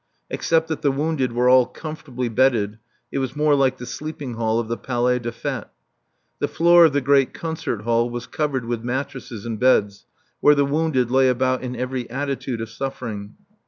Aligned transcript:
Except 0.31 0.67
that 0.69 0.81
the 0.81 0.89
wounded 0.89 1.31
were 1.31 1.47
all 1.47 1.67
comfortably 1.67 2.27
bedded, 2.27 2.79
it 3.11 3.19
was 3.19 3.35
more 3.35 3.53
like 3.53 3.77
the 3.77 3.85
sleeping 3.85 4.33
hall 4.33 4.59
of 4.59 4.67
the 4.67 4.75
Palais 4.75 5.19
des 5.19 5.29
Fêtes. 5.31 5.69
The 6.39 6.47
floor 6.47 6.85
of 6.85 6.93
the 6.93 7.01
great 7.01 7.35
concert 7.35 7.81
hall 7.83 8.09
was 8.09 8.25
covered 8.25 8.65
with 8.65 8.83
mattresses 8.83 9.45
and 9.45 9.59
beds, 9.59 10.07
where 10.39 10.55
the 10.55 10.65
wounded 10.65 11.11
lay 11.11 11.29
about 11.29 11.61
in 11.61 11.75
every 11.75 12.09
attitude 12.09 12.61
of 12.61 12.71
suffering. 12.71 13.35